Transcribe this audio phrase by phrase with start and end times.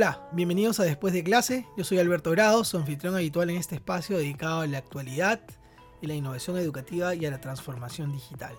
[0.00, 1.66] Hola, bienvenidos a Después de clase.
[1.76, 5.42] Yo soy Alberto Grado, su anfitrión habitual en este espacio dedicado a la actualidad
[6.00, 8.56] y la innovación educativa y a la transformación digital.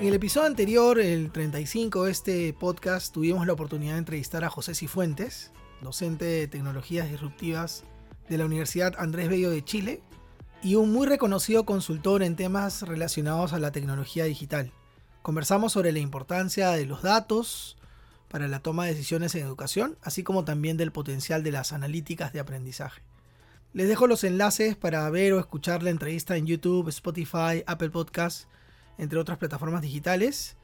[0.00, 4.48] En el episodio anterior, el 35 de este podcast, tuvimos la oportunidad de entrevistar a
[4.48, 5.52] José Cifuentes,
[5.82, 7.84] docente de tecnologías disruptivas
[8.30, 10.02] de la Universidad Andrés Bello de Chile
[10.62, 14.72] y un muy reconocido consultor en temas relacionados a la tecnología digital.
[15.22, 17.76] Conversamos sobre la importancia de los datos
[18.30, 22.32] para la toma de decisiones en educación, así como también del potencial de las analíticas
[22.32, 23.02] de aprendizaje.
[23.72, 28.48] Les dejo los enlaces para ver o escuchar la entrevista en YouTube, Spotify, Apple Podcasts,
[28.98, 30.56] entre otras plataformas digitales.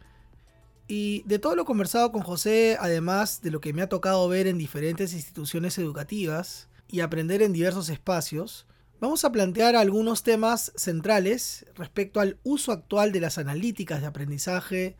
[0.88, 4.46] Y de todo lo conversado con José, además de lo que me ha tocado ver
[4.46, 8.66] en diferentes instituciones educativas y aprender en diversos espacios,
[8.98, 14.96] Vamos a plantear algunos temas centrales respecto al uso actual de las analíticas de aprendizaje,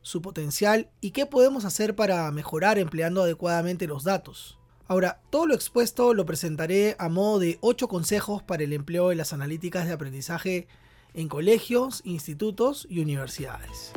[0.00, 4.58] su potencial y qué podemos hacer para mejorar empleando adecuadamente los datos.
[4.86, 9.16] Ahora, todo lo expuesto lo presentaré a modo de 8 consejos para el empleo de
[9.16, 10.66] las analíticas de aprendizaje
[11.12, 13.92] en colegios, institutos y universidades.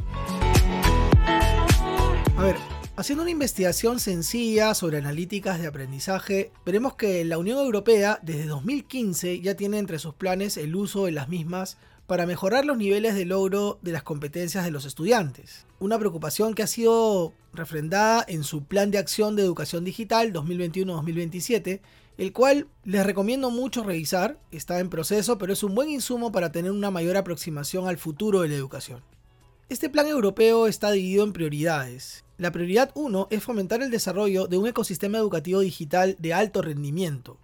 [2.36, 2.58] A ver,
[3.00, 9.40] Haciendo una investigación sencilla sobre analíticas de aprendizaje, veremos que la Unión Europea desde 2015
[9.40, 13.26] ya tiene entre sus planes el uso de las mismas para mejorar los niveles de
[13.26, 15.68] logro de las competencias de los estudiantes.
[15.80, 21.82] Una preocupación que ha sido refrendada en su Plan de Acción de Educación Digital 2021-2027,
[22.18, 26.52] el cual les recomiendo mucho revisar, está en proceso, pero es un buen insumo para
[26.52, 29.04] tener una mayor aproximación al futuro de la educación.
[29.70, 34.60] Este plan europeo está dividido en prioridades la prioridad 1 es fomentar el desarrollo de
[34.60, 37.40] un ecosistema educativo digital de alto rendimiento.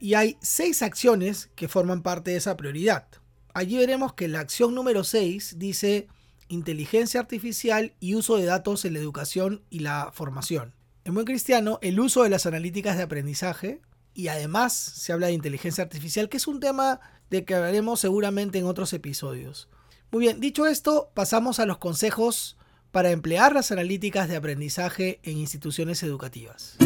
[0.00, 3.06] Y hay seis acciones que forman parte de esa prioridad.
[3.54, 6.08] Allí veremos que la acción número 6 dice
[6.48, 10.74] inteligencia artificial y uso de datos en la educación y la formación.
[11.06, 13.80] En buen cristiano, el uso de las analíticas de aprendizaje
[14.12, 17.00] y además se habla de inteligencia artificial, que es un tema
[17.30, 19.68] de que hablaremos seguramente en otros episodios.
[20.14, 22.56] Muy bien, dicho esto, pasamos a los consejos
[22.92, 26.76] para emplear las analíticas de aprendizaje en instituciones educativas.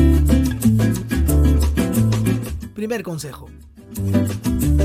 [2.74, 3.50] Primer consejo.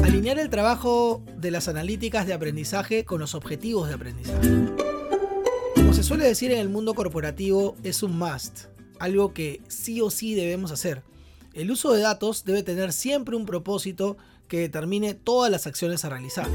[0.03, 4.49] Alinear el trabajo de las analíticas de aprendizaje con los objetivos de aprendizaje.
[5.75, 8.65] Como se suele decir en el mundo corporativo, es un must,
[8.99, 11.01] algo que sí o sí debemos hacer.
[11.53, 14.17] El uso de datos debe tener siempre un propósito
[14.49, 16.49] que determine todas las acciones a realizar.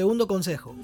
[0.00, 0.74] Segundo consejo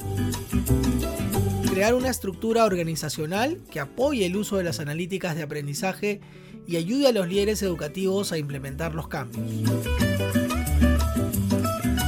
[1.70, 6.20] crear una estructura organizacional que apoye el uso de las analíticas de aprendizaje
[6.66, 9.42] y ayude a los líderes educativos a implementar los cambios.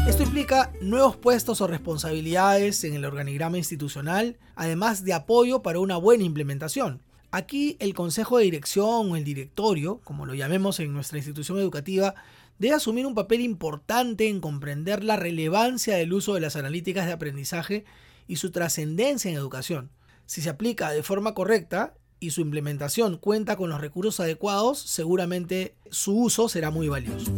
[0.07, 5.97] Esto implica nuevos puestos o responsabilidades en el organigrama institucional, además de apoyo para una
[5.97, 7.01] buena implementación.
[7.31, 12.15] Aquí el consejo de dirección o el directorio, como lo llamemos en nuestra institución educativa,
[12.59, 17.13] debe asumir un papel importante en comprender la relevancia del uso de las analíticas de
[17.13, 17.85] aprendizaje
[18.27, 19.91] y su trascendencia en educación.
[20.25, 25.75] Si se aplica de forma correcta y su implementación cuenta con los recursos adecuados, seguramente
[25.91, 27.31] su uso será muy valioso.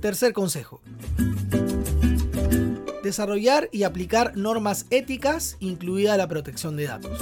[0.00, 0.80] Tercer consejo.
[3.12, 7.20] Desarrollar y aplicar normas éticas, incluida la protección de datos.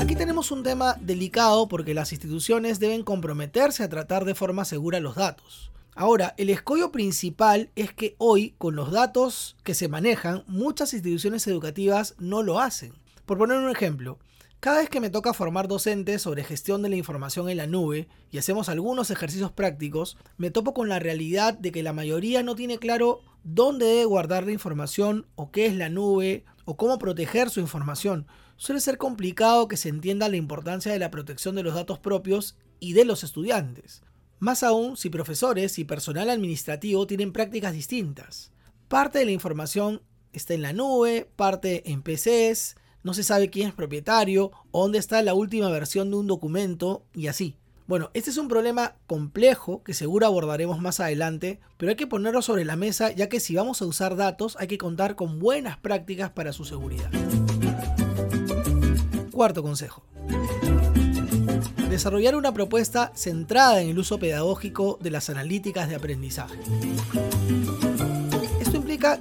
[0.00, 4.98] Aquí tenemos un tema delicado porque las instituciones deben comprometerse a tratar de forma segura
[4.98, 5.70] los datos.
[5.94, 11.46] Ahora, el escollo principal es que hoy, con los datos que se manejan, muchas instituciones
[11.46, 12.94] educativas no lo hacen.
[13.26, 14.18] Por poner un ejemplo,
[14.60, 18.08] cada vez que me toca formar docentes sobre gestión de la información en la nube
[18.32, 22.56] y hacemos algunos ejercicios prácticos, me topo con la realidad de que la mayoría no
[22.56, 27.50] tiene claro dónde debe guardar la información o qué es la nube o cómo proteger
[27.50, 28.26] su información.
[28.56, 32.56] Suele ser complicado que se entienda la importancia de la protección de los datos propios
[32.80, 34.02] y de los estudiantes.
[34.40, 38.50] Más aún si profesores y personal administrativo tienen prácticas distintas.
[38.88, 40.02] Parte de la información
[40.32, 44.98] está en la nube, parte en PCs, no se sabe quién es propietario o dónde
[44.98, 47.56] está la última versión de un documento y así.
[47.86, 52.42] Bueno, este es un problema complejo que seguro abordaremos más adelante, pero hay que ponerlo
[52.42, 55.78] sobre la mesa ya que si vamos a usar datos hay que contar con buenas
[55.78, 57.10] prácticas para su seguridad.
[59.30, 60.02] Cuarto consejo
[61.88, 66.58] desarrollar una propuesta centrada en el uso pedagógico de las analíticas de aprendizaje.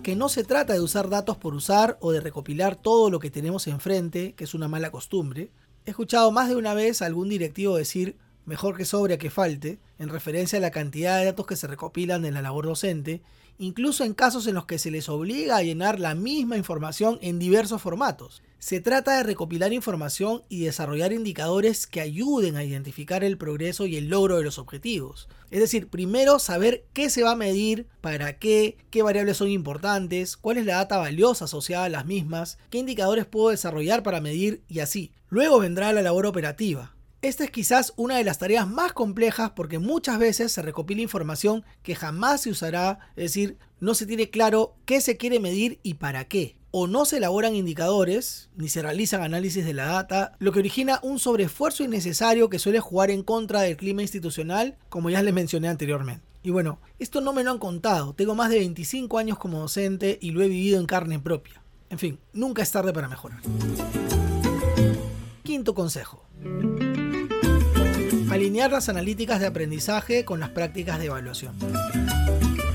[0.01, 3.29] Que no se trata de usar datos por usar o de recopilar todo lo que
[3.29, 5.51] tenemos enfrente, que es una mala costumbre.
[5.85, 9.77] He escuchado más de una vez a algún directivo decir, mejor que sobre que falte,
[9.99, 13.21] en referencia a la cantidad de datos que se recopilan en la labor docente,
[13.59, 17.39] incluso en casos en los que se les obliga a llenar la misma información en
[17.39, 18.41] diversos formatos.
[18.59, 23.97] Se trata de recopilar información y desarrollar indicadores que ayuden a identificar el progreso y
[23.97, 25.27] el logro de los objetivos.
[25.51, 30.37] Es decir, primero saber qué se va a medir, para qué, qué variables son importantes,
[30.37, 34.63] cuál es la data valiosa asociada a las mismas, qué indicadores puedo desarrollar para medir
[34.69, 35.11] y así.
[35.29, 36.96] Luego vendrá la labor operativa.
[37.23, 41.65] Esta es quizás una de las tareas más complejas porque muchas veces se recopila información
[41.81, 45.95] que jamás se usará, es decir, no se tiene claro qué se quiere medir y
[45.95, 50.51] para qué o no se elaboran indicadores, ni se realizan análisis de la data, lo
[50.51, 55.23] que origina un sobreesfuerzo innecesario que suele jugar en contra del clima institucional, como ya
[55.23, 56.23] les mencioné anteriormente.
[56.43, 60.19] Y bueno, esto no me lo han contado, tengo más de 25 años como docente
[60.21, 61.63] y lo he vivido en carne propia.
[61.89, 63.39] En fin, nunca es tarde para mejorar.
[65.41, 66.27] Quinto consejo.
[68.37, 71.55] Alinear las analíticas de aprendizaje con las prácticas de evaluación.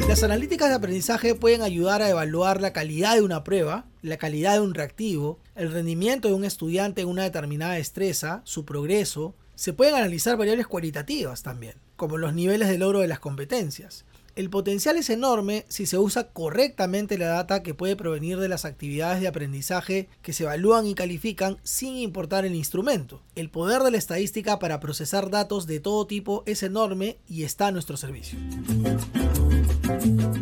[0.08, 4.54] Las analíticas de aprendizaje pueden ayudar a evaluar la calidad de una prueba, la calidad
[4.54, 9.36] de un reactivo, el rendimiento de un estudiante en una determinada destreza, su progreso.
[9.54, 14.04] Se pueden analizar variables cualitativas también, como los niveles de logro de las competencias.
[14.34, 18.64] El potencial es enorme si se usa correctamente la data que puede provenir de las
[18.64, 23.20] actividades de aprendizaje que se evalúan y califican sin importar el instrumento.
[23.34, 27.66] El poder de la estadística para procesar datos de todo tipo es enorme y está
[27.66, 28.38] a nuestro servicio.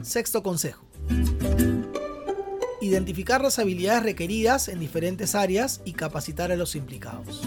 [0.03, 0.85] Sexto consejo.
[2.81, 7.43] Identificar las habilidades requeridas en diferentes áreas y capacitar a los implicados.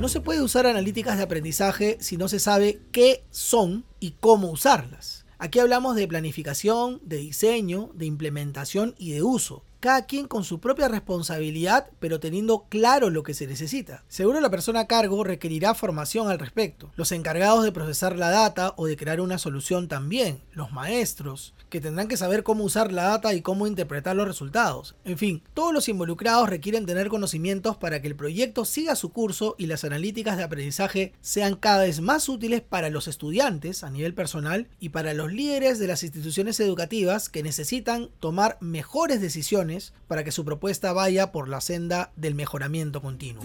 [0.00, 4.50] No se puede usar analíticas de aprendizaje si no se sabe qué son y cómo
[4.50, 5.24] usarlas.
[5.38, 10.60] Aquí hablamos de planificación, de diseño, de implementación y de uso cada quien con su
[10.60, 14.02] propia responsabilidad, pero teniendo claro lo que se necesita.
[14.08, 16.90] Seguro la persona a cargo requerirá formación al respecto.
[16.96, 21.80] Los encargados de procesar la data o de crear una solución también, los maestros, que
[21.80, 24.96] tendrán que saber cómo usar la data y cómo interpretar los resultados.
[25.04, 29.54] En fin, todos los involucrados requieren tener conocimientos para que el proyecto siga su curso
[29.58, 34.14] y las analíticas de aprendizaje sean cada vez más útiles para los estudiantes a nivel
[34.14, 39.67] personal y para los líderes de las instituciones educativas que necesitan tomar mejores decisiones
[40.06, 43.42] para que su propuesta vaya por la senda del mejoramiento continuo.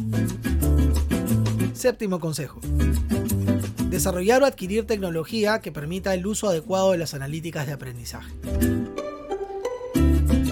[1.74, 2.60] Séptimo consejo.
[3.90, 8.32] Desarrollar o adquirir tecnología que permita el uso adecuado de las analíticas de aprendizaje.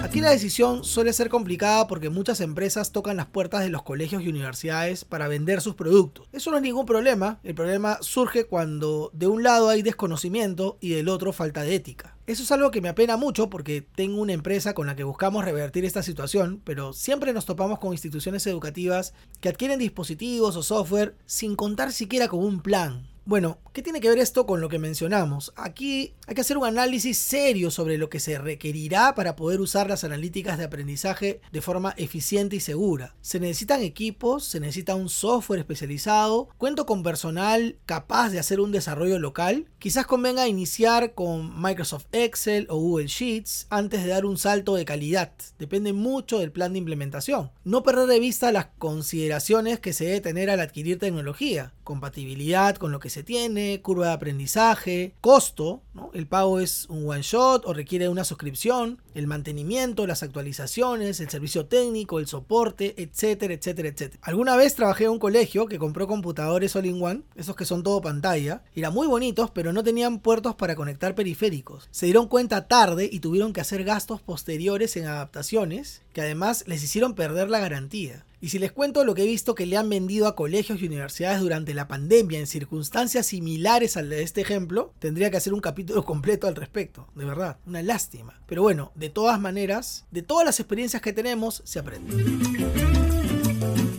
[0.02, 4.20] Aquí la decisión suele ser complicada porque muchas empresas tocan las puertas de los colegios
[4.22, 6.26] y universidades para vender sus productos.
[6.32, 10.90] Eso no es ningún problema, el problema surge cuando de un lado hay desconocimiento y
[10.90, 12.16] del otro falta de ética.
[12.26, 15.44] Eso es algo que me apena mucho porque tengo una empresa con la que buscamos
[15.44, 21.16] revertir esta situación, pero siempre nos topamos con instituciones educativas que adquieren dispositivos o software
[21.26, 24.80] sin contar siquiera con un plan, bueno, ¿qué tiene que ver esto con lo que
[24.80, 25.52] mencionamos?
[25.54, 29.88] Aquí hay que hacer un análisis serio sobre lo que se requerirá para poder usar
[29.88, 33.14] las analíticas de aprendizaje de forma eficiente y segura.
[33.20, 38.72] Se necesitan equipos, se necesita un software especializado, cuento con personal capaz de hacer un
[38.72, 39.66] desarrollo local.
[39.78, 44.84] Quizás convenga iniciar con Microsoft Excel o Google Sheets antes de dar un salto de
[44.84, 45.32] calidad.
[45.60, 47.52] Depende mucho del plan de implementación.
[47.62, 52.92] No perder de vista las consideraciones que se debe tener al adquirir tecnología, compatibilidad con
[52.92, 57.74] lo que se tiene, curva de aprendizaje, costo, el pago es un one shot o
[57.74, 64.20] requiere una suscripción, el mantenimiento, las actualizaciones, el servicio técnico, el soporte, etcétera, etcétera, etcétera.
[64.22, 67.82] Alguna vez trabajé en un colegio que compró computadores all in one, esos que son
[67.82, 71.88] todo pantalla, eran muy bonitos, pero no tenían puertos para conectar periféricos.
[71.90, 76.82] Se dieron cuenta tarde y tuvieron que hacer gastos posteriores en adaptaciones que además les
[76.82, 78.24] hicieron perder la garantía.
[78.42, 80.86] Y si les cuento lo que he visto que le han vendido a colegios y
[80.86, 85.60] universidades durante la pandemia en circunstancias similares al de este ejemplo, tendría que hacer un
[85.60, 87.06] capítulo completo al respecto.
[87.14, 88.42] De verdad, una lástima.
[88.48, 92.16] Pero bueno, de todas maneras, de todas las experiencias que tenemos, se aprende.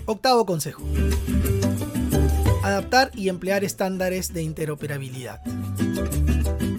[0.06, 0.84] Octavo consejo.
[3.16, 5.42] Y emplear estándares de interoperabilidad.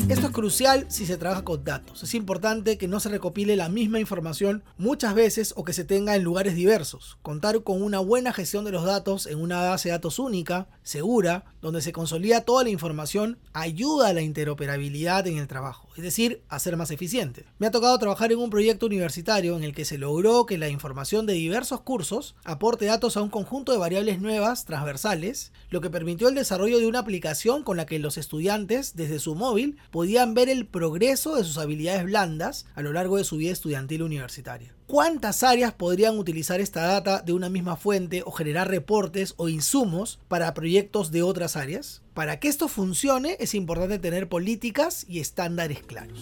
[0.09, 2.03] Esto es crucial si se trabaja con datos.
[2.03, 6.15] Es importante que no se recopile la misma información muchas veces o que se tenga
[6.15, 7.19] en lugares diversos.
[7.23, 11.47] Contar con una buena gestión de los datos en una base de datos única, segura,
[11.63, 16.43] donde se consolida toda la información, ayuda a la interoperabilidad en el trabajo, es decir,
[16.49, 17.45] a ser más eficiente.
[17.59, 20.69] Me ha tocado trabajar en un proyecto universitario en el que se logró que la
[20.69, 25.91] información de diversos cursos aporte datos a un conjunto de variables nuevas, transversales, lo que
[25.91, 30.35] permitió el desarrollo de una aplicación con la que los estudiantes, desde su móvil, podían
[30.35, 34.75] ver el progreso de sus habilidades blandas a lo largo de su vida estudiantil universitaria.
[34.87, 40.19] Cuántas áreas podrían utilizar esta data de una misma fuente o generar reportes o insumos
[40.29, 42.03] para proyectos de otras áreas.
[42.15, 46.19] Para que esto funcione es importante tener políticas y estándares claros.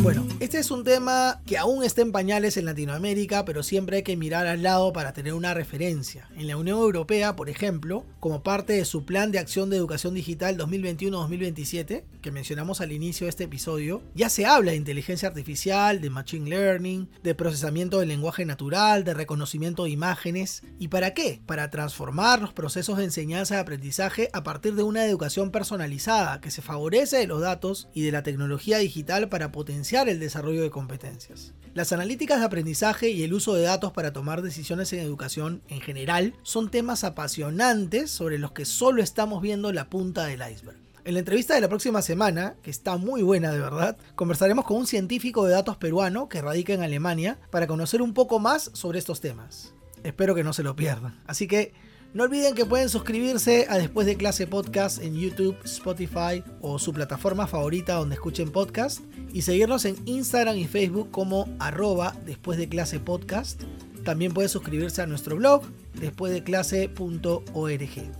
[0.00, 4.02] Bueno, este es un tema que aún está en pañales en Latinoamérica, pero siempre hay
[4.04, 6.28] que mirar al lado para tener una referencia.
[6.36, 10.14] En la Unión Europea, por ejemplo, como parte de su Plan de Acción de Educación
[10.14, 16.00] Digital 2021-2027, que mencionamos al inicio de este episodio, ya se habla de inteligencia artificial,
[16.00, 20.62] de machine learning, de procesamiento del lenguaje natural, de reconocimiento de imágenes.
[20.78, 21.40] ¿Y para qué?
[21.44, 26.52] Para transformar los procesos de enseñanza y aprendizaje a partir de una educación personalizada que
[26.52, 30.70] se favorece de los datos y de la tecnología digital para potenciar el desarrollo de
[30.70, 31.54] competencias.
[31.72, 35.80] Las analíticas de aprendizaje y el uso de datos para tomar decisiones en educación en
[35.80, 40.76] general son temas apasionantes sobre los que solo estamos viendo la punta del iceberg.
[41.04, 44.76] En la entrevista de la próxima semana, que está muy buena de verdad, conversaremos con
[44.76, 48.98] un científico de datos peruano que radica en Alemania para conocer un poco más sobre
[48.98, 49.72] estos temas.
[50.04, 51.18] Espero que no se lo pierdan.
[51.26, 51.72] Así que
[52.14, 56.92] no olviden que pueden suscribirse a Después de Clase Podcast en YouTube, Spotify o su
[56.92, 59.00] plataforma favorita donde escuchen podcast
[59.32, 63.62] y seguirnos en Instagram y Facebook como arroba después de clase podcast.
[64.04, 65.62] También pueden suscribirse a nuestro blog
[65.94, 68.12] despuesdeclase.org.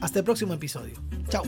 [0.00, 0.94] Hasta el próximo episodio.
[1.28, 1.44] Chao.